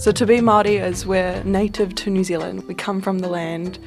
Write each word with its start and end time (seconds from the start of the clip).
So 0.00 0.12
to 0.12 0.24
be 0.24 0.38
Māori 0.38 0.82
is 0.82 1.04
we're 1.04 1.44
native 1.44 1.94
to 1.96 2.08
New 2.08 2.24
Zealand. 2.24 2.66
We 2.66 2.72
come 2.72 3.02
from 3.02 3.18
the 3.18 3.28
land. 3.28 3.78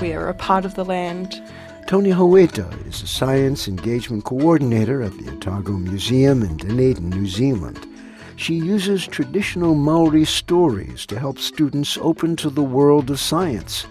We 0.00 0.12
are 0.12 0.28
a 0.28 0.34
part 0.34 0.64
of 0.64 0.74
the 0.74 0.84
land. 0.84 1.40
Tony 1.86 2.10
Hoeta 2.10 2.68
is 2.88 3.00
a 3.00 3.06
science 3.06 3.68
engagement 3.68 4.24
coordinator 4.24 5.02
at 5.02 5.16
the 5.18 5.30
Otago 5.30 5.74
Museum 5.74 6.42
in 6.42 6.56
Dunedin, 6.56 7.10
New 7.10 7.28
Zealand. 7.28 7.86
She 8.34 8.54
uses 8.54 9.06
traditional 9.06 9.76
Maori 9.76 10.24
stories 10.24 11.06
to 11.06 11.20
help 11.20 11.38
students 11.38 11.96
open 11.98 12.34
to 12.34 12.50
the 12.50 12.64
world 12.64 13.08
of 13.08 13.20
science. 13.20 13.86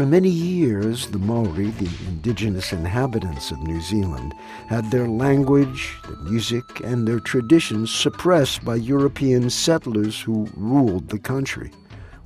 For 0.00 0.06
many 0.06 0.30
years, 0.30 1.08
the 1.08 1.18
Maori, 1.18 1.66
the 1.72 1.90
indigenous 2.08 2.72
inhabitants 2.72 3.50
of 3.50 3.58
New 3.58 3.82
Zealand, 3.82 4.32
had 4.66 4.90
their 4.90 5.06
language, 5.06 5.94
their 6.08 6.16
music, 6.20 6.64
and 6.82 7.06
their 7.06 7.20
traditions 7.20 7.90
suppressed 7.90 8.64
by 8.64 8.76
European 8.76 9.50
settlers 9.50 10.18
who 10.18 10.48
ruled 10.56 11.10
the 11.10 11.18
country. 11.18 11.70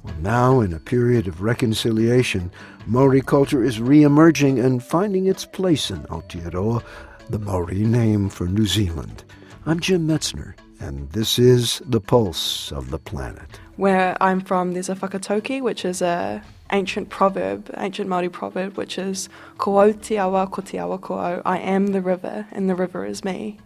Well, 0.04 0.14
now, 0.20 0.60
in 0.60 0.72
a 0.72 0.78
period 0.78 1.26
of 1.26 1.42
reconciliation, 1.42 2.52
Maori 2.86 3.20
culture 3.20 3.64
is 3.64 3.80
re-emerging 3.80 4.60
and 4.60 4.80
finding 4.80 5.26
its 5.26 5.44
place 5.44 5.90
in 5.90 6.02
Aotearoa, 6.02 6.80
the 7.28 7.40
Maori 7.40 7.82
name 7.82 8.28
for 8.28 8.46
New 8.46 8.66
Zealand. 8.66 9.24
I'm 9.66 9.80
Jim 9.80 10.06
Metzner, 10.06 10.54
and 10.78 11.10
this 11.10 11.40
is 11.40 11.82
The 11.86 12.00
Pulse 12.00 12.70
of 12.70 12.90
the 12.90 13.00
Planet. 13.00 13.58
Where 13.74 14.16
I'm 14.22 14.42
from, 14.42 14.74
there's 14.74 14.88
a 14.88 14.94
whakatauki, 14.94 15.60
which 15.60 15.84
is 15.84 16.00
a 16.00 16.40
ancient 16.72 17.08
proverb, 17.08 17.70
ancient 17.76 18.08
Māori 18.08 18.30
proverb, 18.30 18.76
which 18.76 18.98
is 18.98 19.28
Ko 19.58 19.92
te 19.92 20.18
awa, 20.18 20.46
ko 20.46 20.62
te 20.62 20.78
awa 20.78 20.98
ko 20.98 21.14
au. 21.14 21.42
I 21.44 21.58
am 21.58 21.88
the 21.88 22.00
river, 22.00 22.46
and 22.50 22.68
the 22.68 22.74
river 22.74 23.04
is 23.04 23.24
me. 23.24 23.58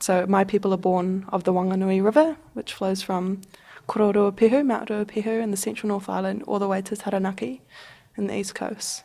So 0.00 0.26
my 0.26 0.44
people 0.44 0.72
are 0.72 0.78
born 0.78 1.26
of 1.28 1.44
the 1.44 1.52
Wanganui 1.52 2.02
River, 2.02 2.36
which 2.54 2.72
flows 2.72 3.02
from 3.02 3.42
Kororoapihu, 3.88 4.64
Mount 4.64 4.88
Ruapehu 4.88 5.42
in 5.42 5.50
the 5.50 5.56
central 5.56 5.88
North 5.88 6.08
Island, 6.08 6.42
all 6.46 6.58
the 6.58 6.68
way 6.68 6.80
to 6.82 6.96
Taranaki 6.96 7.60
in 8.16 8.26
the 8.26 8.36
east 8.36 8.54
coast. 8.54 9.04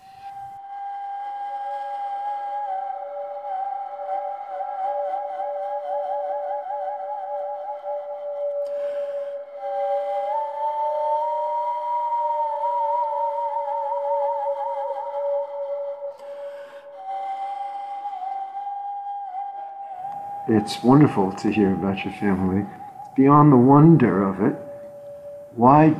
It's 20.47 20.83
wonderful 20.83 21.31
to 21.31 21.49
hear 21.51 21.73
about 21.73 22.05
your 22.05 22.13
family. 22.13 22.67
Beyond 23.15 23.51
the 23.51 23.57
wonder 23.57 24.23
of 24.23 24.41
it, 24.41 24.55
why 25.55 25.95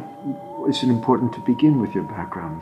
is 0.70 0.84
it 0.84 0.90
important 0.90 1.34
to 1.34 1.40
begin 1.40 1.82
with 1.82 1.96
your 1.96 2.04
background? 2.04 2.62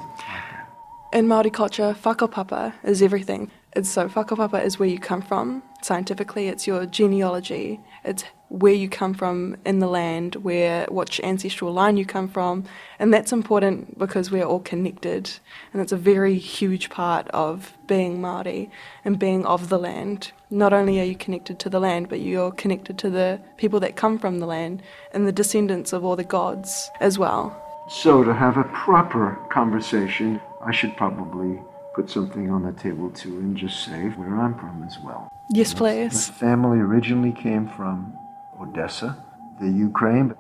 In 1.12 1.28
Māori 1.28 1.52
culture, 1.52 1.94
whakapapa 2.02 2.74
is 2.84 3.02
everything. 3.02 3.52
It's 3.76 3.90
so 3.90 4.08
whakapapa 4.08 4.64
is 4.64 4.80
where 4.80 4.88
you 4.88 4.98
come 4.98 5.22
from. 5.22 5.62
Scientifically, 5.82 6.48
it's 6.48 6.66
your 6.66 6.86
genealogy. 6.86 7.82
It's 8.06 8.24
where 8.54 8.74
you 8.74 8.88
come 8.88 9.16
from 9.16 9.58
in 9.66 9.80
the 9.80 9.88
land, 9.88 10.36
where 10.36 10.86
which 10.92 11.20
ancestral 11.22 11.74
line 11.74 11.98
you 11.98 12.06
come 12.06 12.28
from, 12.28 12.64
and 13.00 13.12
that's 13.12 13.34
important 13.34 13.98
because 13.98 14.30
we're 14.30 14.44
all 14.44 14.60
connected, 14.60 15.28
and 15.74 15.82
it's 15.82 15.92
a 15.92 15.98
very 15.98 16.38
huge 16.38 16.92
part 16.92 17.28
of 17.30 17.74
being 17.88 18.20
Māori 18.20 18.70
and 19.04 19.18
being 19.18 19.44
of 19.48 19.70
the 19.70 19.80
land. 19.80 20.32
Not 20.52 20.72
only 20.72 21.00
are 21.00 21.04
you 21.04 21.16
connected 21.16 21.58
to 21.60 21.70
the 21.70 21.80
land, 21.80 22.10
but 22.10 22.20
you're 22.20 22.52
connected 22.52 23.00
to 23.00 23.10
the 23.10 23.42
people 23.58 23.80
that 23.80 23.96
come 23.96 24.20
from 24.20 24.38
the 24.38 24.46
land 24.46 24.84
and 25.16 25.26
the 25.28 25.32
descendants 25.32 25.92
of 25.92 26.06
all 26.06 26.16
the 26.16 26.24
gods 26.24 26.92
as 27.00 27.18
well. 27.18 27.60
So, 27.90 28.24
to 28.24 28.36
have 28.36 28.58
a 28.58 28.66
proper 28.66 29.36
conversation, 29.50 30.40
I 30.64 30.72
should 30.72 30.96
probably 30.96 31.60
put 31.96 32.08
something 32.08 32.52
on 32.52 32.62
the 32.62 32.72
table 32.74 33.10
too 33.10 33.40
and 33.40 33.58
just 33.58 33.84
say 33.84 34.10
where 34.10 34.38
I'm 34.40 34.54
from 34.60 34.84
as 34.84 35.00
well. 35.00 35.28
Yes, 35.50 35.74
please. 35.74 36.30
My 36.30 36.36
family 36.36 36.80
originally 36.80 37.32
came 37.32 37.68
from 37.68 38.16
Odessa, 38.64 39.24
the 39.60 39.70
Ukraine. 39.70 40.34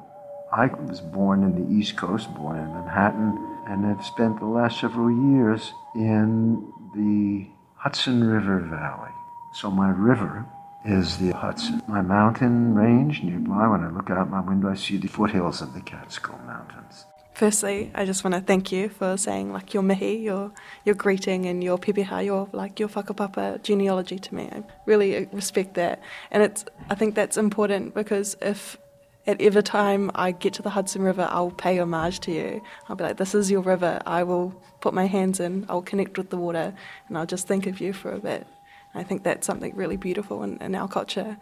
I 0.51 0.67
was 0.67 1.01
born 1.01 1.43
in 1.43 1.53
the 1.59 1.73
East 1.73 1.97
Coast, 1.97 2.33
born 2.35 2.57
in 2.57 2.73
Manhattan, 2.73 3.37
and 3.67 3.85
have 3.85 4.05
spent 4.05 4.39
the 4.39 4.45
last 4.45 4.79
several 4.79 5.11
years 5.33 5.73
in 5.95 6.71
the 6.95 7.47
Hudson 7.75 8.23
River 8.23 8.59
Valley. 8.59 9.11
So 9.53 9.69
my 9.71 9.89
river 9.89 10.45
is 10.85 11.17
the 11.17 11.31
Hudson. 11.31 11.81
My 11.87 12.01
mountain 12.01 12.75
range 12.75 13.23
nearby, 13.23 13.67
when 13.67 13.83
I 13.83 13.89
look 13.89 14.09
out 14.09 14.29
my 14.29 14.41
window, 14.41 14.69
I 14.69 14.75
see 14.75 14.97
the 14.97 15.07
foothills 15.07 15.61
of 15.61 15.73
the 15.73 15.81
Catskill 15.81 16.39
Mountains. 16.45 17.05
Firstly, 17.33 17.91
I 17.95 18.05
just 18.05 18.23
want 18.23 18.35
to 18.35 18.41
thank 18.41 18.71
you 18.71 18.89
for 18.89 19.17
saying 19.17 19.51
like 19.51 19.73
your 19.73 19.81
mihi, 19.81 20.17
your 20.17 20.51
your 20.85 20.93
greeting, 20.93 21.47
and 21.47 21.63
your 21.63 21.79
pepeha, 21.79 22.23
your 22.23 22.47
like 22.51 22.79
your 22.79 22.89
whakapapa 22.89 23.63
genealogy 23.63 24.19
to 24.19 24.35
me. 24.35 24.49
I 24.51 24.63
really 24.85 25.17
uh, 25.17 25.25
respect 25.31 25.73
that, 25.73 25.99
and 26.29 26.43
it's 26.43 26.63
I 26.91 26.95
think 26.95 27.15
that's 27.15 27.35
important 27.35 27.95
because 27.95 28.37
if 28.39 28.77
at 29.25 29.41
every 29.41 29.63
time 29.63 30.11
I 30.13 30.31
get 30.31 30.53
to 30.55 30.61
the 30.61 30.69
Hudson 30.69 31.01
River, 31.01 31.27
I'll 31.31 31.49
pay 31.49 31.79
homage 31.79 32.19
to 32.21 32.31
you. 32.31 32.61
I'll 32.87 32.95
be 32.95 33.03
like, 33.03 33.17
this 33.17 33.33
is 33.33 33.49
your 33.49 33.61
river. 33.61 33.99
I 34.05 34.21
will 34.23 34.53
put 34.81 34.93
my 34.93 35.07
hands 35.07 35.39
in. 35.39 35.65
I'll 35.69 35.81
connect 35.81 36.19
with 36.19 36.29
the 36.29 36.37
water, 36.37 36.75
and 37.07 37.17
I'll 37.17 37.25
just 37.25 37.47
think 37.47 37.65
of 37.65 37.81
you 37.81 37.93
for 37.93 38.11
a 38.11 38.19
bit. 38.19 38.45
I 38.93 39.01
think 39.01 39.23
that's 39.23 39.47
something 39.47 39.75
really 39.75 39.97
beautiful 39.97 40.43
in, 40.43 40.61
in 40.61 40.75
our 40.75 40.87
culture. 40.87 41.37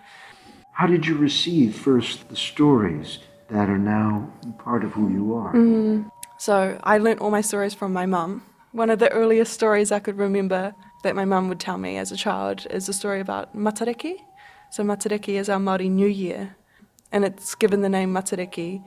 How 0.71 0.87
did 0.87 1.05
you 1.05 1.17
receive 1.17 1.75
first 1.75 2.29
the 2.29 2.37
stories 2.37 3.19
that 3.51 3.69
are 3.69 3.77
now 3.77 4.29
part 4.57 4.83
of 4.83 4.91
who 4.93 5.11
you 5.11 5.33
are? 5.35 5.53
Mm. 5.53 6.09
So 6.37 6.79
I 6.83 6.97
learnt 6.97 7.19
all 7.19 7.29
my 7.29 7.41
stories 7.41 7.73
from 7.73 7.93
my 7.93 8.05
mum. 8.05 8.43
One 8.71 8.89
of 8.89 8.99
the 8.99 9.11
earliest 9.11 9.53
stories 9.53 9.91
I 9.91 9.99
could 9.99 10.17
remember 10.17 10.73
that 11.03 11.15
my 11.15 11.25
mum 11.25 11.49
would 11.49 11.59
tell 11.59 11.77
me 11.77 11.97
as 11.97 12.11
a 12.11 12.17
child 12.17 12.65
is 12.69 12.87
a 12.87 12.93
story 12.93 13.19
about 13.19 13.55
Matariki. 13.55 14.15
So 14.71 14.83
Matariki 14.83 15.33
is 15.39 15.49
our 15.49 15.59
Māori 15.59 15.89
New 15.89 16.07
Year, 16.07 16.55
and 17.11 17.25
it's 17.25 17.53
given 17.55 17.81
the 17.81 17.89
name 17.89 18.13
Matariki. 18.13 18.83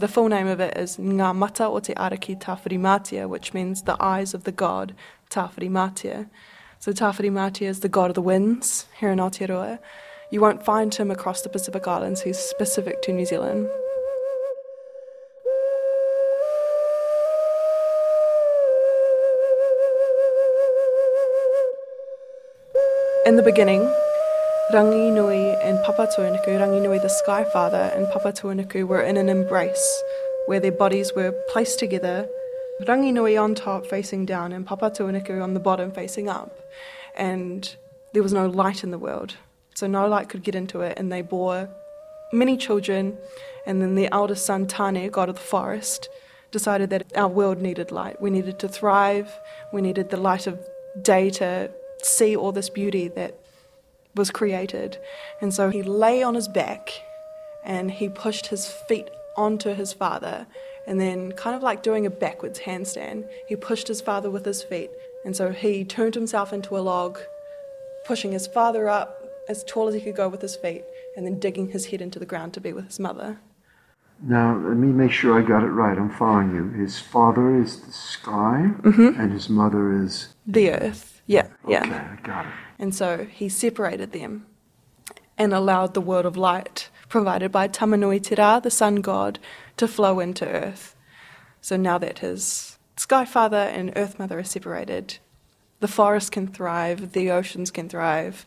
The 0.00 0.08
full 0.08 0.28
name 0.28 0.46
of 0.46 0.60
it 0.60 0.76
is 0.76 0.96
Ngā 0.96 1.34
Mata 1.34 1.66
o 1.66 1.78
Te 1.80 1.94
Ariki 1.94 2.38
Tāwhiri 2.38 3.28
which 3.28 3.54
means 3.54 3.82
the 3.82 3.96
eyes 4.00 4.34
of 4.34 4.44
the 4.44 4.52
god 4.52 4.94
Tāwhiri 5.30 6.28
So 6.78 6.92
Tāwhiri 6.92 7.62
is 7.62 7.80
the 7.80 7.88
god 7.88 8.10
of 8.10 8.14
the 8.14 8.22
winds 8.22 8.86
here 8.98 9.10
in 9.10 9.18
Aotearoa. 9.18 9.78
You 10.30 10.40
won't 10.40 10.64
find 10.64 10.94
him 10.94 11.10
across 11.10 11.42
the 11.42 11.48
Pacific 11.48 11.86
Islands, 11.86 12.22
he's 12.22 12.38
specific 12.38 13.02
to 13.02 13.12
New 13.12 13.24
Zealand. 13.24 13.68
In 23.28 23.36
the 23.36 23.42
beginning, 23.42 23.82
Ranginui 24.72 25.62
and 25.62 25.78
Papatūānuku, 25.84 26.46
Ranginui 26.46 27.02
the 27.02 27.10
Sky 27.10 27.44
Father 27.44 27.92
and 27.94 28.06
Papatūānuku 28.06 28.88
were 28.88 29.02
in 29.02 29.18
an 29.18 29.28
embrace 29.28 30.02
where 30.46 30.60
their 30.60 30.72
bodies 30.72 31.12
were 31.14 31.32
placed 31.50 31.78
together, 31.78 32.26
Ranginui 32.84 33.38
on 33.38 33.54
top 33.54 33.84
facing 33.84 34.24
down 34.24 34.54
and 34.54 34.66
Papatūānuku 34.66 35.42
on 35.42 35.52
the 35.52 35.60
bottom 35.60 35.92
facing 35.92 36.30
up. 36.30 36.58
And 37.18 37.76
there 38.14 38.22
was 38.22 38.32
no 38.32 38.46
light 38.46 38.82
in 38.82 38.92
the 38.92 38.98
world, 38.98 39.34
so 39.74 39.86
no 39.86 40.08
light 40.08 40.30
could 40.30 40.42
get 40.42 40.54
into 40.54 40.80
it, 40.80 40.98
and 40.98 41.12
they 41.12 41.20
bore 41.20 41.68
many 42.32 42.56
children. 42.56 43.18
And 43.66 43.82
then 43.82 43.94
the 43.94 44.10
eldest 44.10 44.46
son, 44.46 44.66
Tane, 44.66 45.10
god 45.10 45.28
of 45.28 45.34
the 45.34 45.42
forest, 45.42 46.08
decided 46.50 46.88
that 46.88 47.12
our 47.14 47.28
world 47.28 47.60
needed 47.60 47.92
light. 47.92 48.22
We 48.22 48.30
needed 48.30 48.58
to 48.60 48.68
thrive, 48.68 49.38
we 49.70 49.82
needed 49.82 50.08
the 50.08 50.16
light 50.16 50.46
of 50.46 50.58
day 51.02 51.28
to 51.28 51.70
see 52.02 52.36
all 52.36 52.52
this 52.52 52.70
beauty 52.70 53.08
that 53.08 53.38
was 54.14 54.30
created. 54.30 54.98
And 55.40 55.52
so 55.52 55.70
he 55.70 55.82
lay 55.82 56.22
on 56.22 56.34
his 56.34 56.48
back 56.48 56.90
and 57.64 57.90
he 57.90 58.08
pushed 58.08 58.46
his 58.48 58.68
feet 58.68 59.08
onto 59.36 59.74
his 59.74 59.92
father. 59.92 60.46
And 60.86 60.98
then, 60.98 61.32
kind 61.32 61.54
of 61.54 61.62
like 61.62 61.82
doing 61.82 62.06
a 62.06 62.10
backwards 62.10 62.60
handstand, 62.60 63.28
he 63.46 63.56
pushed 63.56 63.88
his 63.88 64.00
father 64.00 64.30
with 64.30 64.44
his 64.44 64.62
feet. 64.62 64.90
And 65.24 65.36
so 65.36 65.52
he 65.52 65.84
turned 65.84 66.14
himself 66.14 66.52
into 66.52 66.78
a 66.78 66.80
log, 66.80 67.18
pushing 68.06 68.32
his 68.32 68.46
father 68.46 68.88
up 68.88 69.22
as 69.48 69.64
tall 69.64 69.88
as 69.88 69.94
he 69.94 70.00
could 70.00 70.16
go 70.16 70.28
with 70.28 70.40
his 70.40 70.56
feet, 70.56 70.84
and 71.16 71.26
then 71.26 71.38
digging 71.38 71.68
his 71.68 71.86
head 71.86 72.00
into 72.00 72.18
the 72.18 72.26
ground 72.26 72.54
to 72.54 72.60
be 72.60 72.72
with 72.72 72.86
his 72.86 72.98
mother. 72.98 73.38
Now, 74.22 74.56
let 74.56 74.76
me 74.76 74.88
make 74.88 75.12
sure 75.12 75.38
I 75.38 75.42
got 75.42 75.62
it 75.62 75.68
right. 75.68 75.96
I'm 75.96 76.10
following 76.10 76.54
you. 76.54 76.70
His 76.70 76.98
father 76.98 77.60
is 77.60 77.80
the 77.80 77.92
sky, 77.92 78.70
mm-hmm. 78.80 79.20
and 79.20 79.32
his 79.32 79.48
mother 79.48 80.02
is. 80.02 80.34
The 80.46 80.70
earth. 80.70 81.17
Yeah, 81.28 81.46
yeah. 81.68 81.84
Okay, 81.84 82.22
got 82.24 82.46
it. 82.46 82.52
And 82.80 82.94
so 82.94 83.26
he 83.30 83.48
separated 83.48 84.10
them 84.12 84.46
and 85.36 85.52
allowed 85.52 85.94
the 85.94 86.00
world 86.00 86.26
of 86.26 86.36
light, 86.36 86.88
provided 87.08 87.52
by 87.52 87.68
Tamanui 87.68 88.20
Te 88.20 88.34
Ra, 88.34 88.58
the 88.58 88.70
sun 88.70 88.96
god, 88.96 89.38
to 89.76 89.86
flow 89.86 90.18
into 90.18 90.46
earth. 90.48 90.96
So 91.60 91.76
now 91.76 91.98
that 91.98 92.18
his 92.18 92.78
sky 92.96 93.24
father 93.24 93.56
and 93.56 93.92
earth 93.94 94.18
mother 94.18 94.38
are 94.40 94.44
separated, 94.44 95.18
the 95.80 95.86
forest 95.86 96.32
can 96.32 96.48
thrive, 96.48 97.12
the 97.12 97.30
oceans 97.30 97.70
can 97.70 97.88
thrive. 97.88 98.44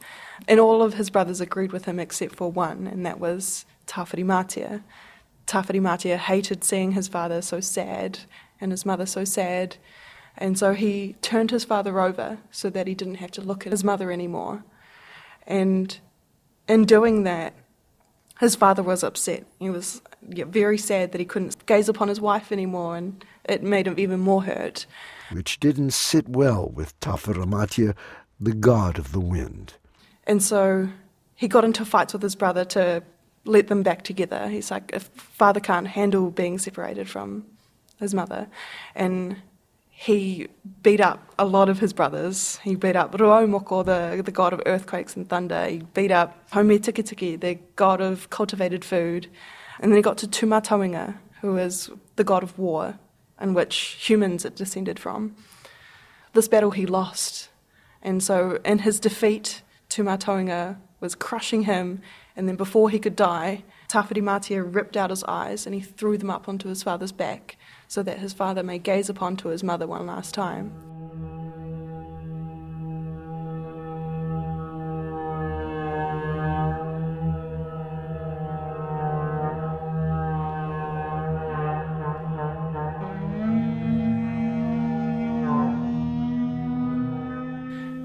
And 0.47 0.59
all 0.59 0.81
of 0.81 0.95
his 0.95 1.09
brothers 1.09 1.39
agreed 1.39 1.71
with 1.71 1.85
him 1.85 1.99
except 1.99 2.35
for 2.35 2.51
one, 2.51 2.87
and 2.87 3.05
that 3.05 3.19
was 3.19 3.65
Tāwhirimātea. 3.87 4.83
Tawhiri 5.47 5.81
Mātia 5.81 6.17
hated 6.17 6.63
seeing 6.63 6.93
his 6.93 7.07
father 7.07 7.41
so 7.41 7.59
sad 7.59 8.19
and 8.59 8.71
his 8.71 8.85
mother 8.85 9.05
so 9.05 9.23
sad. 9.23 9.77
And 10.37 10.57
so 10.57 10.73
he 10.73 11.15
turned 11.21 11.51
his 11.51 11.65
father 11.65 11.99
over 11.99 12.39
so 12.51 12.69
that 12.69 12.87
he 12.87 12.95
didn't 12.95 13.15
have 13.15 13.31
to 13.31 13.41
look 13.41 13.65
at 13.65 13.71
his 13.71 13.83
mother 13.83 14.11
anymore. 14.11 14.63
And 15.45 15.99
in 16.67 16.85
doing 16.85 17.23
that, 17.23 17.53
his 18.39 18.55
father 18.55 18.81
was 18.81 19.03
upset. 19.03 19.45
He 19.59 19.69
was 19.69 20.01
very 20.23 20.77
sad 20.77 21.11
that 21.11 21.19
he 21.19 21.25
couldn't 21.25 21.65
gaze 21.67 21.87
upon 21.87 22.07
his 22.07 22.19
wife 22.19 22.51
anymore, 22.51 22.97
and 22.97 23.23
it 23.45 23.61
made 23.61 23.85
him 23.85 23.99
even 23.99 24.19
more 24.19 24.43
hurt. 24.43 24.87
Which 25.31 25.59
didn't 25.59 25.91
sit 25.91 26.27
well 26.27 26.69
with 26.73 26.99
Tāwhirimātea, 27.01 27.93
the 28.39 28.53
god 28.53 28.97
of 28.97 29.11
the 29.11 29.19
wind. 29.19 29.75
And 30.25 30.41
so 30.41 30.89
he 31.35 31.47
got 31.47 31.63
into 31.63 31.85
fights 31.85 32.13
with 32.13 32.23
his 32.23 32.35
brother 32.35 32.65
to 32.65 33.03
let 33.45 33.67
them 33.67 33.83
back 33.83 34.03
together. 34.03 34.47
He's 34.47 34.71
like, 34.71 34.91
if 34.93 35.03
father 35.13 35.59
can't 35.59 35.87
handle 35.87 36.31
being 36.31 36.57
separated 36.57 37.09
from 37.09 37.45
his 37.99 38.13
mother, 38.15 38.47
and 38.95 39.35
he 40.01 40.47
beat 40.81 40.99
up 40.99 41.31
a 41.37 41.45
lot 41.45 41.69
of 41.69 41.77
his 41.77 41.93
brothers. 41.93 42.57
He 42.63 42.75
beat 42.75 42.95
up 42.95 43.11
Ruaumoko, 43.11 43.85
the, 43.85 44.23
the 44.23 44.31
god 44.31 44.51
of 44.51 44.59
earthquakes 44.65 45.15
and 45.15 45.29
thunder. 45.29 45.67
He 45.67 45.83
beat 45.93 46.09
up 46.09 46.49
Haumia-tiketike, 46.49 47.39
the 47.39 47.59
god 47.75 48.01
of 48.01 48.27
cultivated 48.31 48.83
food. 48.83 49.27
And 49.79 49.91
then 49.91 49.97
he 49.97 50.01
got 50.01 50.17
to 50.17 50.27
Tūmatauenga, 50.27 51.17
who 51.41 51.55
is 51.55 51.91
the 52.15 52.23
god 52.23 52.41
of 52.41 52.57
war, 52.57 52.97
in 53.39 53.53
which 53.53 53.75
humans 53.99 54.43
are 54.43 54.49
descended 54.49 54.97
from. 54.97 55.35
This 56.33 56.47
battle 56.47 56.71
he 56.71 56.87
lost. 56.87 57.49
And 58.01 58.23
so 58.23 58.59
in 58.65 58.79
his 58.79 58.99
defeat, 58.99 59.61
Tūmatauenga 59.91 60.77
was 60.99 61.13
crushing 61.13 61.63
him, 61.65 62.01
and 62.35 62.47
then 62.47 62.55
before 62.55 62.89
he 62.89 62.97
could 62.97 63.15
die, 63.15 63.63
Tāwhirimātea 63.87 64.73
ripped 64.73 64.97
out 64.97 65.11
his 65.11 65.23
eyes 65.25 65.67
and 65.67 65.75
he 65.75 65.81
threw 65.81 66.17
them 66.17 66.31
up 66.31 66.49
onto 66.49 66.69
his 66.69 66.81
father's 66.81 67.11
back 67.11 67.57
so 67.91 68.01
that 68.01 68.19
his 68.19 68.31
father 68.31 68.63
may 68.63 68.79
gaze 68.79 69.09
upon 69.09 69.35
to 69.35 69.49
his 69.49 69.63
mother 69.63 69.85
one 69.85 70.07
last 70.07 70.33
time. 70.33 70.71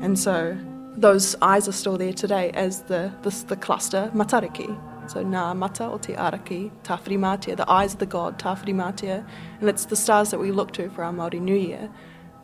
And 0.02 0.18
so 0.18 0.58
those 0.96 1.36
eyes 1.40 1.68
are 1.68 1.72
still 1.72 1.96
there 1.96 2.12
today 2.12 2.50
as 2.54 2.82
the, 2.82 3.12
this, 3.22 3.44
the 3.44 3.54
cluster 3.54 4.10
Matariki. 4.12 4.95
So 5.08 5.24
Ngā 5.24 5.56
Mata 5.56 5.84
o 5.84 5.98
Te 5.98 6.14
Ariki, 6.14 6.70
Tawhiri 6.82 7.18
Mātia, 7.18 7.56
the 7.56 7.70
eyes 7.70 7.94
of 7.94 8.00
the 8.00 8.06
god, 8.06 8.38
Tāwhirimātea. 8.38 9.26
And 9.60 9.68
it's 9.68 9.86
the 9.86 9.96
stars 9.96 10.30
that 10.30 10.40
we 10.40 10.50
look 10.50 10.72
to 10.72 10.90
for 10.90 11.04
our 11.04 11.12
Māori 11.12 11.40
New 11.40 11.54
Year. 11.54 11.90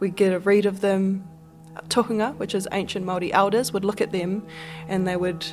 We 0.00 0.10
get 0.10 0.32
a 0.32 0.38
read 0.38 0.66
of 0.66 0.80
them. 0.80 1.28
Tohunga, 1.88 2.36
which 2.36 2.54
is 2.54 2.68
ancient 2.72 3.06
Māori 3.06 3.30
elders, 3.32 3.72
would 3.72 3.84
look 3.84 4.00
at 4.00 4.12
them 4.12 4.46
and 4.86 5.08
they 5.08 5.16
would 5.16 5.46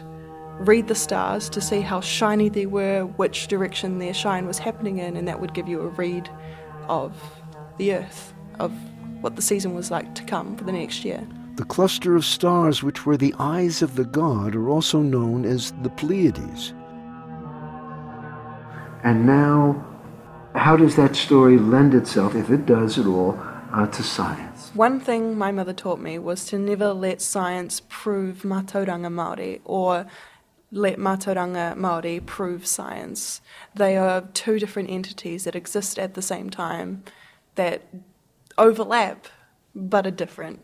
read 0.59 0.87
the 0.87 0.95
stars 0.95 1.49
to 1.49 1.61
see 1.61 1.79
how 1.81 2.01
shiny 2.01 2.49
they 2.49 2.65
were, 2.65 3.05
which 3.05 3.47
direction 3.47 3.99
their 3.99 4.13
shine 4.13 4.45
was 4.45 4.59
happening 4.59 4.99
in, 4.99 5.15
and 5.15 5.27
that 5.27 5.39
would 5.39 5.53
give 5.53 5.69
you 5.69 5.79
a 5.79 5.87
read 5.87 6.29
of 6.89 7.13
the 7.77 7.93
earth, 7.93 8.33
of 8.59 8.73
what 9.21 9.37
the 9.37 9.41
season 9.41 9.73
was 9.73 9.89
like 9.89 10.13
to 10.15 10.23
come 10.23 10.57
for 10.57 10.65
the 10.65 10.71
next 10.73 11.05
year. 11.05 11.25
The 11.55 11.63
cluster 11.63 12.15
of 12.15 12.25
stars, 12.25 12.83
which 12.83 13.05
were 13.05 13.17
the 13.17 13.33
eyes 13.39 13.81
of 13.81 13.95
the 13.95 14.03
god, 14.03 14.55
are 14.55 14.69
also 14.69 15.01
known 15.01 15.45
as 15.45 15.71
the 15.81 15.89
Pleiades. 15.89 16.73
And 19.03 19.25
now, 19.25 19.85
how 20.55 20.75
does 20.75 20.95
that 20.97 21.15
story 21.15 21.57
lend 21.57 21.93
itself, 21.93 22.35
if 22.35 22.49
it 22.49 22.65
does 22.65 22.99
at 22.99 23.05
all, 23.05 23.39
uh, 23.71 23.87
to 23.87 24.03
science? 24.03 24.71
One 24.73 24.99
thing 24.99 25.37
my 25.37 25.51
mother 25.51 25.73
taught 25.73 25.99
me 25.99 26.19
was 26.19 26.45
to 26.45 26.59
never 26.59 26.93
let 26.93 27.21
science 27.21 27.81
prove 27.87 28.41
mātauranga 28.43 29.07
Māori 29.07 29.61
or 29.63 30.05
let 30.71 30.97
mātauranga 30.97 31.75
Māori 31.75 32.25
prove 32.25 32.65
science. 32.65 33.41
They 33.73 33.97
are 33.97 34.21
two 34.33 34.59
different 34.59 34.89
entities 34.89 35.45
that 35.45 35.55
exist 35.55 35.97
at 35.97 36.13
the 36.13 36.21
same 36.21 36.49
time 36.49 37.03
that 37.55 37.83
overlap 38.57 39.27
but 39.73 40.05
are 40.05 40.11
different. 40.11 40.63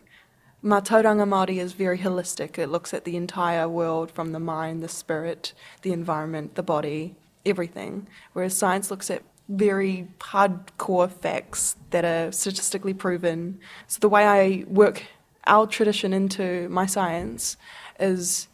Mātauranga 0.62 1.26
Māori 1.26 1.58
is 1.58 1.72
very 1.72 1.98
holistic. 1.98 2.58
It 2.58 2.68
looks 2.68 2.92
at 2.92 3.04
the 3.04 3.16
entire 3.16 3.68
world 3.68 4.10
from 4.10 4.32
the 4.32 4.40
mind, 4.40 4.82
the 4.82 4.88
spirit, 4.88 5.52
the 5.82 5.92
environment, 5.92 6.54
the 6.54 6.62
body, 6.62 7.14
everything, 7.46 8.06
whereas 8.32 8.56
science 8.56 8.90
looks 8.90 9.10
at 9.10 9.22
very 9.48 10.08
hardcore 10.18 11.10
facts 11.10 11.76
that 11.90 12.04
are 12.04 12.32
statistically 12.32 12.92
proven. 12.92 13.58
So 13.86 13.98
the 14.00 14.08
way 14.08 14.26
I 14.26 14.64
work 14.66 15.04
our 15.46 15.66
tradition 15.66 16.12
into 16.12 16.68
my 16.68 16.86
science 16.86 17.56
is 18.00 18.48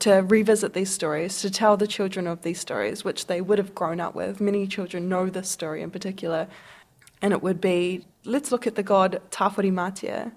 to 0.00 0.14
revisit 0.16 0.72
these 0.72 0.90
stories, 0.90 1.40
to 1.42 1.50
tell 1.50 1.76
the 1.76 1.86
children 1.86 2.26
of 2.26 2.42
these 2.42 2.58
stories, 2.58 3.04
which 3.04 3.26
they 3.26 3.40
would 3.40 3.58
have 3.58 3.74
grown 3.74 4.00
up 4.00 4.14
with. 4.14 4.40
Many 4.40 4.66
children 4.66 5.08
know 5.08 5.28
this 5.28 5.48
story 5.48 5.82
in 5.82 5.90
particular. 5.90 6.48
And 7.20 7.32
it 7.32 7.42
would 7.42 7.60
be 7.60 8.06
let's 8.24 8.50
look 8.50 8.66
at 8.66 8.74
the 8.74 8.82
god 8.82 9.20
Tāwhirimātea. 9.30 10.32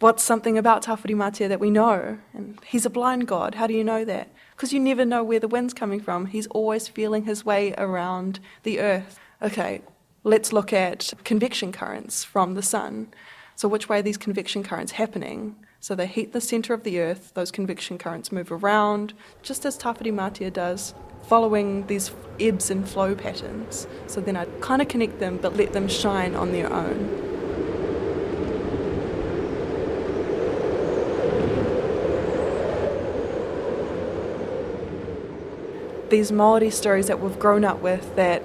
What's 0.00 0.22
something 0.22 0.58
about 0.58 0.84
Tāwhirimātea 0.84 1.48
that 1.48 1.60
we 1.60 1.70
know? 1.70 2.18
And 2.32 2.58
he's 2.66 2.84
a 2.84 2.90
blind 2.90 3.26
god. 3.26 3.54
How 3.54 3.66
do 3.66 3.74
you 3.74 3.84
know 3.84 4.04
that? 4.04 4.28
because 4.56 4.72
you 4.72 4.80
never 4.80 5.04
know 5.04 5.24
where 5.24 5.40
the 5.40 5.48
wind's 5.48 5.74
coming 5.74 6.00
from. 6.00 6.26
He's 6.26 6.46
always 6.48 6.88
feeling 6.88 7.24
his 7.24 7.44
way 7.44 7.74
around 7.76 8.40
the 8.62 8.80
earth. 8.80 9.18
Okay, 9.42 9.82
let's 10.22 10.52
look 10.52 10.72
at 10.72 11.12
convection 11.24 11.72
currents 11.72 12.24
from 12.24 12.54
the 12.54 12.62
sun. 12.62 13.08
So, 13.56 13.68
which 13.68 13.88
way 13.88 13.98
are 13.98 14.02
these 14.02 14.16
convection 14.16 14.62
currents 14.62 14.92
happening? 14.92 15.56
So, 15.80 15.94
they 15.94 16.06
heat 16.06 16.32
the 16.32 16.40
centre 16.40 16.74
of 16.74 16.82
the 16.82 17.00
earth, 17.00 17.32
those 17.34 17.50
convection 17.50 17.98
currents 17.98 18.32
move 18.32 18.50
around, 18.50 19.12
just 19.42 19.64
as 19.64 19.78
Tāwhirimātea 19.78 20.52
does, 20.52 20.94
following 21.22 21.86
these 21.86 22.10
ebbs 22.40 22.70
and 22.70 22.88
flow 22.88 23.14
patterns. 23.14 23.86
So, 24.06 24.20
then 24.20 24.36
I 24.36 24.46
kind 24.60 24.82
of 24.82 24.88
connect 24.88 25.20
them 25.20 25.38
but 25.38 25.56
let 25.56 25.72
them 25.72 25.88
shine 25.88 26.34
on 26.34 26.52
their 26.52 26.72
own. 26.72 27.23
These 36.10 36.30
Maori 36.32 36.70
stories 36.70 37.06
that 37.06 37.20
we've 37.20 37.38
grown 37.38 37.64
up 37.64 37.80
with 37.80 38.14
that 38.16 38.42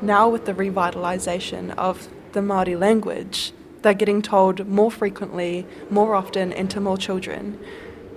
now 0.00 0.28
with 0.28 0.44
the 0.44 0.54
revitalisation 0.54 1.74
of 1.76 2.08
the 2.32 2.42
Maori 2.42 2.76
language, 2.76 3.52
they're 3.82 3.94
getting 3.94 4.22
told 4.22 4.66
more 4.66 4.90
frequently, 4.90 5.66
more 5.90 6.14
often, 6.14 6.52
and 6.52 6.70
to 6.70 6.80
more 6.80 6.96
children. 6.96 7.58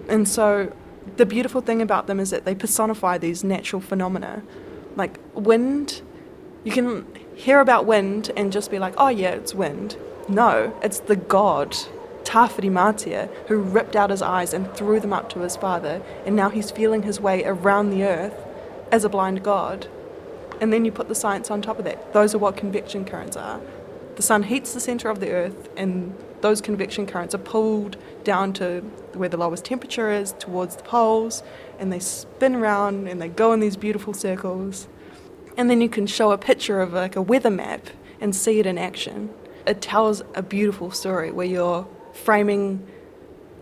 And 0.08 0.28
so 0.28 0.74
the 1.18 1.26
beautiful 1.26 1.62
thing 1.62 1.82
about 1.82 2.08
them 2.08 2.20
is 2.20 2.30
that 2.30 2.46
they 2.46 2.56
personify 2.56 3.18
these 3.18 3.44
natural 3.44 3.82
phenomena. 3.82 4.44
Like 4.96 5.20
wind, 5.34 6.02
you 6.64 6.72
can 6.72 7.06
hear 7.36 7.60
about 7.60 7.86
wind 7.86 8.32
and 8.36 8.52
just 8.52 8.70
be 8.70 8.80
like, 8.80 8.94
oh 8.98 9.10
yeah, 9.10 9.32
it's 9.32 9.54
wind. 9.54 9.98
No, 10.28 10.78
it's 10.84 11.00
the 11.00 11.16
god 11.16 11.78
Tāwhirimātea, 12.24 13.30
who 13.48 13.58
ripped 13.60 13.96
out 13.96 14.10
his 14.10 14.22
eyes 14.22 14.54
and 14.54 14.72
threw 14.74 15.00
them 15.00 15.13
up 15.13 15.30
to 15.30 15.40
his 15.40 15.56
father, 15.56 16.01
and 16.25 16.36
now 16.36 16.50
he's 16.50 16.72
feeling 16.72 17.04
his 17.04 17.20
way 17.20 17.44
around 17.44 17.90
the 17.90 18.04
earth 18.04 18.36
as 18.92 19.04
a 19.04 19.10
blind 19.10 19.44
god. 19.44 19.88
And 20.60 20.72
then 20.72 20.86
you 20.86 20.92
put 20.92 21.08
the 21.08 21.16
science 21.16 21.50
on 21.50 21.62
top 21.62 21.80
of 21.80 21.86
that. 21.86 22.13
Those 22.13 22.36
are 22.36 22.38
what 22.38 22.56
convection 22.56 23.06
currents 23.06 23.36
are. 23.36 23.60
The 24.16 24.22
sun 24.22 24.44
heats 24.44 24.74
the 24.74 24.80
centre 24.80 25.10
of 25.10 25.20
the 25.20 25.32
earth, 25.32 25.70
and 25.75 26.16
those 26.42 26.62
convection 26.62 27.06
currents 27.08 27.34
are 27.34 27.40
pulled 27.40 27.98
down 28.24 28.54
to 28.54 28.82
where 29.13 29.30
the 29.30 29.38
lowest 29.38 29.66
temperature 29.66 30.12
is, 30.12 30.34
towards 30.38 30.75
the 30.75 30.84
poles, 30.84 31.44
and 31.80 31.92
they 31.92 32.00
spin 32.00 32.56
around 32.56 33.08
and 33.08 33.22
they 33.22 33.30
go 33.30 33.54
in 33.54 33.60
these 33.60 33.78
beautiful 33.78 34.13
circles. 34.13 34.88
And 35.58 35.70
then 35.70 35.82
you 35.82 35.90
can 35.90 36.08
show 36.08 36.32
a 36.32 36.38
picture 36.38 36.82
of 36.82 36.94
like 36.94 37.16
a 37.16 37.22
weather 37.22 37.50
map 37.50 37.88
and 38.20 38.36
see 38.36 38.60
it 38.60 38.66
in 38.66 38.78
action. 38.78 39.32
It 39.66 39.82
tells 39.82 40.22
a 40.36 40.42
beautiful 40.42 40.92
story 40.92 41.32
where 41.32 41.48
you're 41.48 41.88
framing 42.13 42.86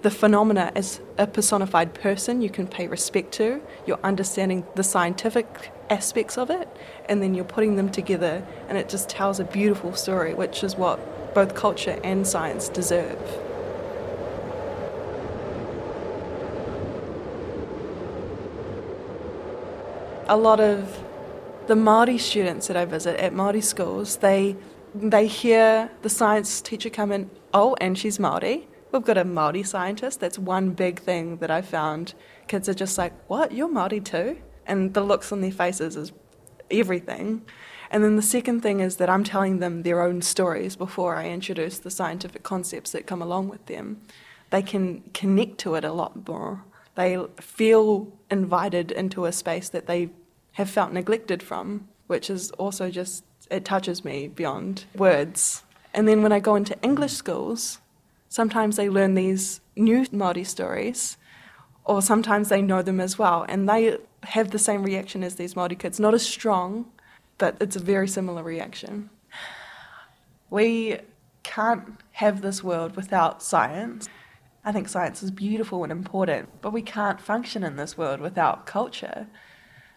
the 0.02 0.10
phenomena 0.10 0.72
as 0.76 1.02
a 1.18 1.28
personified 1.28 1.94
person 1.94 2.42
you 2.42 2.50
can 2.50 2.68
pay 2.68 2.88
respect 2.88 3.34
to, 3.34 3.62
you're 3.86 4.00
understanding 4.04 4.66
the 4.76 4.84
scientific 4.84 5.72
aspects 5.90 6.38
of 6.38 6.50
it, 6.50 6.70
and 7.10 7.22
then 7.22 7.34
you're 7.34 7.44
putting 7.44 7.76
them 7.76 7.90
together, 7.90 8.46
and 8.70 8.78
it 8.78 8.88
just 8.88 9.10
tells 9.10 9.40
a 9.40 9.44
beautiful 9.44 9.94
story, 9.94 10.34
which 10.34 10.64
is 10.64 10.76
what 10.76 11.00
both 11.34 11.54
culture 11.54 12.00
and 12.04 12.26
science 12.26 12.70
deserve. 12.70 13.20
A 20.28 20.38
lot 20.38 20.60
of 20.60 21.04
the 21.68 21.76
Maori 21.76 22.18
students 22.18 22.68
that 22.68 22.78
I 22.78 22.86
visit 22.86 23.20
at 23.20 23.34
Maori 23.34 23.62
schools, 23.62 24.18
they 24.18 24.56
they 24.94 25.28
hear 25.28 25.92
the 26.02 26.10
science 26.10 26.62
teacher 26.62 26.90
come 26.90 27.12
in, 27.12 27.30
oh, 27.54 27.76
and 27.80 27.98
she's 27.98 28.20
Maori. 28.20 28.68
We've 28.92 29.04
got 29.04 29.18
a 29.18 29.24
Maori 29.24 29.64
scientist. 29.64 30.20
That's 30.20 30.40
one 30.40 30.72
big 30.72 31.00
thing 31.00 31.38
that 31.38 31.52
I 31.52 31.62
found. 31.62 32.14
Kids 32.48 32.68
are 32.68 32.74
just 32.74 32.98
like, 32.98 33.14
what? 33.28 33.52
You're 33.52 33.70
Maori 33.70 34.00
too? 34.00 34.40
And 34.66 34.94
the 34.94 35.02
looks 35.02 35.32
on 35.32 35.42
their 35.42 35.52
faces 35.52 35.96
is 35.96 36.12
everything. 36.72 37.44
And 37.92 38.04
then 38.04 38.16
the 38.16 38.22
second 38.22 38.62
thing 38.62 38.80
is 38.80 38.98
that 38.98 39.10
I'm 39.10 39.24
telling 39.24 39.60
them 39.60 39.82
their 39.82 40.02
own 40.02 40.22
stories 40.22 40.76
before 40.76 41.16
I 41.16 41.30
introduce 41.30 41.80
the 41.80 41.90
scientific 41.90 42.44
concepts 42.44 42.92
that 42.92 43.08
come 43.08 43.22
along 43.22 43.50
with 43.50 43.66
them. 43.66 44.02
They 44.52 44.62
can 44.62 45.02
connect 45.14 45.58
to 45.60 45.76
it 45.76 45.84
a 45.84 45.92
lot 45.92 46.28
more. 46.28 46.64
They 46.96 47.18
feel 47.40 48.12
invited 48.30 48.92
into 48.92 49.26
a 49.26 49.32
space 49.32 49.70
that 49.70 49.88
they 49.88 50.10
have 50.54 50.70
felt 50.70 50.92
neglected 50.92 51.42
from, 51.42 51.88
which 52.08 52.30
is 52.30 52.52
also 52.52 52.90
just, 52.90 53.24
it 53.50 53.66
touches 53.66 54.06
me 54.06 54.28
beyond 54.28 54.86
words. 54.96 55.64
And 55.94 56.08
then 56.08 56.22
when 56.22 56.32
I 56.32 56.40
go 56.40 56.56
into 56.56 56.80
English 56.82 57.14
schools, 57.14 57.80
sometimes 58.28 58.76
they 58.76 58.90
learn 58.90 59.16
these 59.16 59.62
new 59.76 60.06
Māori 60.06 60.46
stories, 60.46 61.18
or 61.86 62.02
sometimes 62.02 62.50
they 62.50 62.62
know 62.62 62.82
them 62.82 63.00
as 63.00 63.18
well, 63.18 63.46
and 63.50 63.68
they 63.68 63.98
have 64.24 64.52
the 64.52 64.60
same 64.60 64.84
reaction 64.84 65.24
as 65.24 65.36
these 65.36 65.56
Māori 65.56 65.78
kids. 65.78 66.00
Not 66.00 66.14
as 66.14 66.26
strong, 66.26 66.92
but 67.38 67.56
it's 67.60 67.76
a 67.76 67.80
very 67.80 68.08
similar 68.08 68.44
reaction. 68.44 69.10
We 70.50 71.00
can't 71.44 72.00
have 72.14 72.42
this 72.42 72.64
world 72.64 72.96
without 72.96 73.42
science. 73.42 74.08
I 74.64 74.72
think 74.72 74.88
science 74.88 75.24
is 75.24 75.32
beautiful 75.32 75.84
and 75.84 75.92
important, 75.92 76.50
but 76.62 76.74
we 76.74 76.82
can't 76.82 77.22
function 77.22 77.64
in 77.64 77.78
this 77.78 77.98
world 77.98 78.20
without 78.20 78.66
culture. 78.66 79.28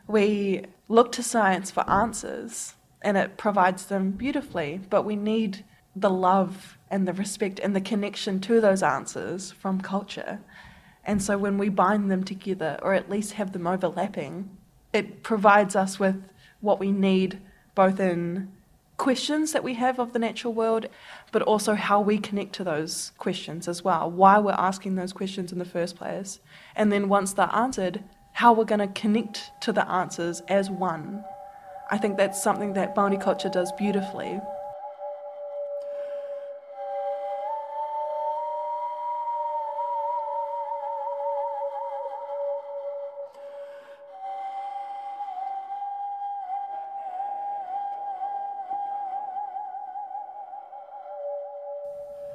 We 0.06 0.64
look 0.88 1.12
to 1.12 1.23
science 1.23 1.71
for 1.71 1.88
answers 1.88 2.75
and 3.02 3.16
it 3.16 3.37
provides 3.37 3.87
them 3.87 4.12
beautifully, 4.12 4.80
but 4.90 5.04
we 5.04 5.16
need 5.16 5.64
the 5.94 6.11
love 6.11 6.78
and 6.90 7.06
the 7.06 7.12
respect 7.12 7.61
and 7.61 7.76
the 7.76 7.80
connection 7.80 8.40
to 8.40 8.61
those 8.61 8.82
answers 8.82 9.52
from 9.52 9.80
culture. 9.80 10.40
And 11.04 11.23
so 11.23 11.37
when 11.37 11.59
we 11.59 11.68
bind 11.68 12.11
them 12.11 12.25
together, 12.25 12.78
or 12.82 12.94
at 12.94 13.11
least 13.11 13.35
have 13.35 13.52
them 13.52 13.66
overlapping, 13.66 14.50
it 14.92 15.23
provides 15.23 15.75
us 15.75 15.99
with 15.99 16.23
what 16.61 16.78
we 16.78 16.92
need 16.92 17.40
both 17.75 17.99
in 17.99 18.52
questions 18.97 19.52
that 19.52 19.64
we 19.64 19.75
have 19.75 19.99
of 19.99 20.12
the 20.12 20.18
natural 20.18 20.52
world, 20.52 20.87
but 21.32 21.42
also 21.42 21.75
how 21.75 22.00
we 22.00 22.18
connect 22.18 22.52
to 22.52 22.62
those 22.62 23.12
questions 23.18 23.66
as 23.66 23.82
well, 23.82 24.09
why 24.11 24.38
we're 24.38 24.52
asking 24.52 24.94
those 24.94 25.12
questions 25.12 25.50
in 25.50 25.59
the 25.59 25.64
first 25.64 25.97
place. 25.97 26.38
And 26.76 26.92
then 26.92 27.09
once 27.09 27.32
they're 27.32 27.50
answered, 27.52 28.04
how 28.35 28.52
we're 28.52 28.64
going 28.64 28.78
to 28.78 29.00
connect 29.00 29.50
to 29.62 29.73
the 29.73 29.88
answers 29.90 30.40
as 30.49 30.71
one. 30.71 31.25
I 31.92 31.99
think 31.99 32.16
that's 32.16 32.42
something 32.42 32.72
that 32.72 32.96
Māori 32.96 33.20
culture 33.20 33.50
does 33.50 33.70
beautifully. 33.72 34.40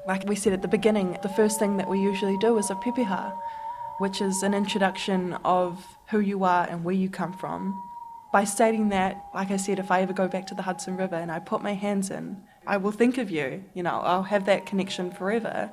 Like 0.06 0.24
we 0.26 0.36
said 0.36 0.54
at 0.54 0.62
the 0.62 0.68
beginning, 0.68 1.18
the 1.24 1.30
first 1.30 1.58
thing 1.58 1.78
that 1.78 1.90
we 1.90 2.00
usually 2.00 2.38
do 2.38 2.60
is 2.60 2.70
a 2.70 2.76
pepeha 2.76 3.34
which 3.98 4.22
is 4.22 4.44
an 4.44 4.54
introduction 4.54 5.34
of 5.44 5.98
who 6.12 6.20
you 6.20 6.44
are 6.44 6.68
and 6.70 6.84
where 6.84 6.94
you 6.94 7.10
come 7.10 7.34
from. 7.34 7.87
By 8.32 8.44
stating 8.44 8.90
that, 8.90 9.24
like 9.34 9.52
I 9.52 9.58
said, 9.58 9.80
if 9.80 9.90
I 9.90 10.02
ever 10.02 10.14
go 10.14 10.28
back 10.28 10.48
to 10.48 10.56
the 10.56 10.62
Hudson 10.62 10.98
River 10.98 11.16
and 11.16 11.32
I 11.32 11.40
put 11.40 11.62
my 11.64 11.74
hands 11.74 12.10
in, 12.12 12.44
I 12.66 12.78
will 12.78 12.92
think 12.92 13.18
of 13.18 13.32
you. 13.32 13.64
You 13.74 13.84
know, 13.84 14.02
I'll 14.02 14.24
have 14.24 14.46
that 14.46 14.66
connection 14.66 15.12
forever. 15.12 15.72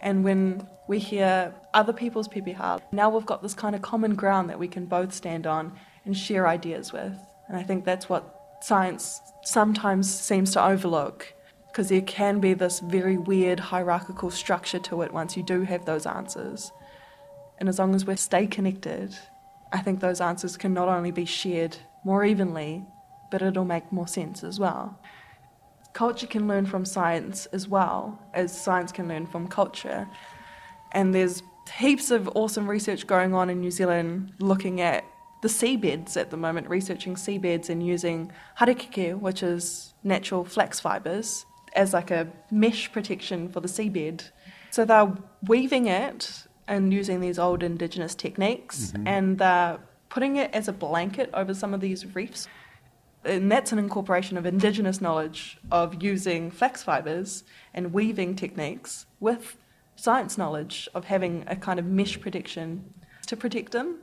And 0.00 0.22
when 0.22 0.68
we 0.88 0.98
hear 0.98 1.52
other 1.74 1.92
people's 1.92 2.28
pepeha, 2.28 2.80
now 2.92 3.10
we've 3.10 3.26
got 3.26 3.42
this 3.42 3.54
kind 3.54 3.74
of 3.74 3.82
common 3.82 4.14
ground 4.14 4.48
that 4.50 4.58
we 4.58 4.68
can 4.68 4.86
both 4.86 5.12
stand 5.12 5.46
on 5.46 5.72
and 6.04 6.16
share 6.16 6.46
ideas 6.46 6.92
with. 6.92 7.16
And 7.48 7.56
I 7.56 7.62
think 7.62 7.84
that's 7.84 8.08
what 8.08 8.32
science 8.60 9.20
sometimes 9.42 10.12
seems 10.12 10.52
to 10.52 10.64
overlook 10.64 11.32
because 11.68 11.88
there 11.88 12.00
can 12.00 12.40
be 12.40 12.54
this 12.54 12.80
very 12.80 13.18
weird 13.18 13.60
hierarchical 13.60 14.30
structure 14.30 14.78
to 14.78 15.02
it 15.02 15.12
once 15.12 15.36
you 15.36 15.42
do 15.42 15.62
have 15.62 15.84
those 15.84 16.06
answers. 16.06 16.72
And 17.58 17.68
as 17.68 17.78
long 17.78 17.94
as 17.94 18.06
we 18.06 18.16
stay 18.16 18.46
connected, 18.46 19.14
I 19.72 19.80
think 19.80 20.00
those 20.00 20.20
answers 20.20 20.56
can 20.56 20.72
not 20.72 20.88
only 20.88 21.10
be 21.10 21.24
shared 21.24 21.76
more 22.06 22.24
evenly, 22.24 22.84
but 23.32 23.42
it'll 23.42 23.64
make 23.64 23.90
more 23.90 24.06
sense 24.06 24.44
as 24.44 24.60
well. 24.60 24.98
Culture 25.92 26.28
can 26.28 26.46
learn 26.46 26.64
from 26.64 26.84
science 26.84 27.46
as 27.46 27.66
well 27.66 28.18
as 28.32 28.58
science 28.66 28.92
can 28.92 29.08
learn 29.08 29.26
from 29.26 29.48
culture. 29.48 30.08
And 30.92 31.12
there's 31.12 31.42
heaps 31.78 32.12
of 32.12 32.30
awesome 32.36 32.70
research 32.70 33.08
going 33.08 33.34
on 33.34 33.50
in 33.50 33.60
New 33.60 33.72
Zealand 33.72 34.32
looking 34.38 34.80
at 34.80 35.04
the 35.42 35.48
seabeds 35.48 36.16
at 36.16 36.30
the 36.30 36.36
moment, 36.36 36.68
researching 36.68 37.16
seabeds 37.16 37.68
and 37.68 37.84
using 37.84 38.30
harakeke, 38.60 39.18
which 39.18 39.42
is 39.42 39.92
natural 40.04 40.44
flax 40.44 40.78
fibres, 40.78 41.44
as 41.74 41.92
like 41.92 42.12
a 42.12 42.28
mesh 42.52 42.92
protection 42.92 43.48
for 43.48 43.60
the 43.60 43.68
seabed. 43.68 44.30
So 44.70 44.84
they're 44.84 45.12
weaving 45.42 45.86
it 45.86 46.46
and 46.68 46.92
using 46.92 47.20
these 47.20 47.38
old 47.38 47.64
indigenous 47.64 48.14
techniques 48.14 48.92
mm-hmm. 48.92 49.08
and 49.08 49.42
uh, 49.42 49.78
putting 50.08 50.36
it 50.36 50.50
as 50.52 50.68
a 50.68 50.72
blanket 50.72 51.30
over 51.34 51.54
some 51.54 51.74
of 51.74 51.80
these 51.80 52.14
reefs. 52.14 52.48
And 53.24 53.50
that's 53.50 53.72
an 53.72 53.78
incorporation 53.78 54.36
of 54.36 54.46
indigenous 54.46 55.00
knowledge 55.00 55.58
of 55.70 56.02
using 56.02 56.50
flax 56.50 56.82
fibers 56.82 57.42
and 57.74 57.92
weaving 57.92 58.36
techniques 58.36 59.06
with 59.18 59.56
science 59.96 60.38
knowledge 60.38 60.88
of 60.94 61.06
having 61.06 61.42
a 61.48 61.56
kind 61.56 61.78
of 61.78 61.86
mesh 61.86 62.20
protection 62.20 62.92
to 63.26 63.36
protect 63.36 63.72
them. 63.72 63.98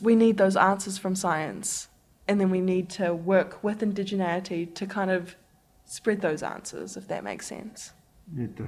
We 0.00 0.16
need 0.16 0.38
those 0.38 0.56
answers 0.56 0.98
from 0.98 1.14
science, 1.14 1.88
and 2.26 2.40
then 2.40 2.50
we 2.50 2.60
need 2.60 2.88
to 2.90 3.14
work 3.14 3.62
with 3.62 3.80
indigeneity 3.80 4.74
to 4.74 4.86
kind 4.86 5.10
of 5.10 5.36
spread 5.84 6.22
those 6.22 6.42
answers, 6.42 6.96
if 6.96 7.06
that 7.08 7.22
makes 7.22 7.46
sense. 7.46 7.92
It 8.36 8.56
does. 8.56 8.66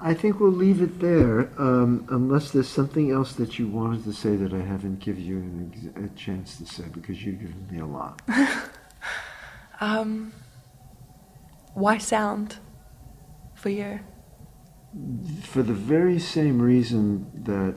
I 0.00 0.12
think 0.14 0.40
we'll 0.40 0.50
leave 0.50 0.82
it 0.82 1.00
there, 1.00 1.50
um, 1.58 2.06
unless 2.10 2.50
there's 2.50 2.68
something 2.68 3.10
else 3.10 3.32
that 3.34 3.58
you 3.58 3.68
wanted 3.68 4.04
to 4.04 4.12
say 4.12 4.36
that 4.36 4.52
I 4.52 4.60
haven't 4.60 5.00
given 5.00 5.24
you 5.24 6.04
a 6.04 6.08
chance 6.16 6.56
to 6.58 6.66
say, 6.66 6.84
because 6.92 7.22
you've 7.22 7.40
given 7.40 7.66
me 7.70 7.78
a 7.78 7.86
lot. 7.86 8.20
um, 9.80 10.32
why 11.74 11.98
sound 11.98 12.58
for 13.54 13.68
you? 13.68 14.00
For 15.42 15.62
the 15.62 15.72
very 15.72 16.18
same 16.18 16.60
reason 16.60 17.30
that 17.44 17.76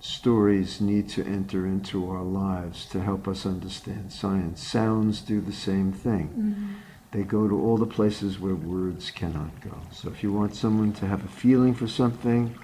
stories 0.00 0.80
need 0.80 1.08
to 1.10 1.24
enter 1.24 1.66
into 1.66 2.10
our 2.10 2.22
lives 2.22 2.86
to 2.86 3.00
help 3.00 3.28
us 3.28 3.46
understand 3.46 4.12
science. 4.12 4.66
Sounds 4.66 5.20
do 5.20 5.40
the 5.40 5.52
same 5.52 5.92
thing. 5.92 6.28
Mm-hmm 6.28 6.91
they 7.12 7.22
go 7.22 7.46
to 7.46 7.54
all 7.54 7.76
the 7.76 7.86
places 7.86 8.38
where 8.38 8.54
words 8.54 9.10
cannot 9.10 9.60
go. 9.60 9.76
So 9.92 10.08
if 10.08 10.22
you 10.22 10.32
want 10.32 10.54
someone 10.54 10.92
to 10.94 11.06
have 11.06 11.24
a 11.24 11.28
feeling 11.28 11.74
for 11.74 11.86
something, 11.86 12.58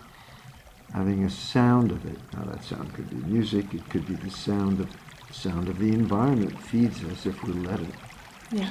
having 0.92 1.24
a 1.24 1.30
sound 1.30 1.90
of 1.90 2.04
it. 2.06 2.18
Now 2.32 2.44
that 2.44 2.64
sound 2.64 2.94
could 2.94 3.10
be 3.10 3.16
music, 3.30 3.74
it 3.74 3.88
could 3.90 4.06
be 4.06 4.14
the 4.14 4.30
sound 4.30 4.80
of 4.80 4.88
sound 5.30 5.68
of 5.68 5.78
the 5.78 5.88
environment 5.88 6.58
feeds 6.62 7.04
us 7.04 7.26
if 7.26 7.42
we 7.44 7.52
let 7.52 7.80
it. 7.80 7.94
Yeah. 8.50 8.70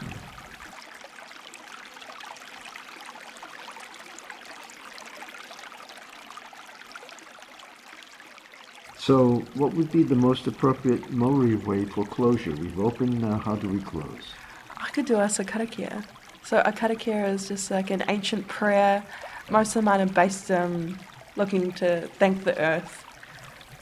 So, 8.95 9.47
what 9.53 9.73
would 9.73 9.91
be 9.91 10.03
the 10.03 10.15
most 10.15 10.47
appropriate 10.47 11.11
Maori 11.11 11.55
way 11.55 11.85
for 11.85 12.05
closure? 12.05 12.51
We've 12.51 12.79
opened, 12.79 13.21
now 13.21 13.37
how 13.37 13.55
do 13.55 13.69
we 13.69 13.79
close? 13.79 14.33
Could 14.93 15.05
do 15.05 15.15
a 15.15 15.25
karakia. 15.25 16.03
So 16.43 16.59
a 16.59 16.71
karakia 16.71 17.33
is 17.33 17.47
just 17.47 17.71
like 17.71 17.91
an 17.91 18.03
ancient 18.07 18.47
prayer. 18.47 19.03
Most 19.49 19.75
of 19.75 19.83
mine 19.83 20.01
are 20.01 20.05
based 20.05 20.51
um, 20.51 20.97
looking 21.35 21.71
to 21.73 22.07
thank 22.19 22.43
the 22.43 22.57
earth. 22.59 23.03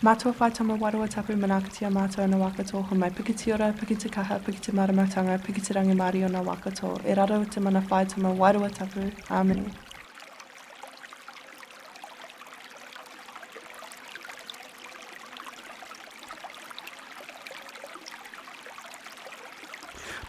Mātua 0.01 0.35
whai 0.35 0.49
tama 0.49 0.77
warua 0.77 1.09
tapu 1.09 1.33
manakatia 1.33 1.91
mātua 1.91 2.29
na 2.29 2.37
wakato 2.37 2.83
ho 2.83 2.95
mai 2.95 3.09
pikiti 3.09 3.53
ora, 3.53 3.73
pikiti 3.73 4.11
kaha, 4.11 4.39
pikiti 4.39 4.71
maramatanga, 4.71 5.39
pikiti 5.39 5.73
rangi 5.73 5.95
mari 5.95 6.23
o 6.23 6.27
na 6.27 6.43
wakato. 6.43 7.01
E 7.05 7.13
raro 7.13 7.43
te 7.45 7.59
mana 7.59 7.81
whai 7.81 8.05
tama 8.05 8.33
warua 8.33 8.69
tapu. 8.69 9.11
Amen. 9.31 9.71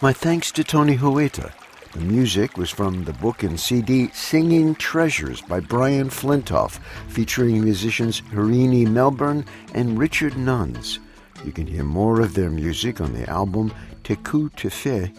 My 0.06 0.12
thanks 0.12 0.52
to 0.52 0.62
Tony 0.62 0.96
Hueta. 0.96 1.50
The 1.92 1.98
music 1.98 2.56
was 2.56 2.70
from 2.70 3.02
the 3.02 3.12
book 3.14 3.42
and 3.42 3.58
CD 3.58 4.08
Singing 4.14 4.76
Treasures 4.76 5.42
by 5.42 5.58
Brian 5.58 6.10
Flintoff, 6.10 6.78
featuring 7.08 7.64
musicians 7.64 8.20
Hirini 8.20 8.86
Melbourne 8.86 9.44
and 9.74 9.98
Richard 9.98 10.36
Nunns. 10.36 11.00
You 11.44 11.50
can 11.50 11.66
hear 11.66 11.82
more 11.82 12.20
of 12.20 12.34
their 12.34 12.50
music 12.50 13.00
on 13.00 13.14
the 13.14 13.28
album 13.28 13.74
Te 14.04 14.14
Kū 14.14 14.54
Te 14.54 14.68
Whē, 14.68 15.12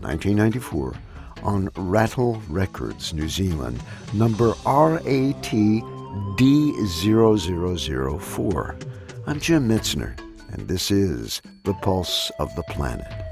1994, 0.00 0.94
on 1.42 1.68
Rattle 1.76 2.40
Records, 2.48 3.12
New 3.12 3.28
Zealand, 3.28 3.78
number 4.14 4.54
RAT 4.64 5.52
D0004. 6.38 8.86
I'm 9.26 9.38
Jim 9.38 9.68
Metzner, 9.68 10.18
and 10.50 10.66
this 10.66 10.90
is 10.90 11.42
The 11.64 11.74
Pulse 11.74 12.32
of 12.38 12.56
the 12.56 12.62
Planet. 12.62 13.29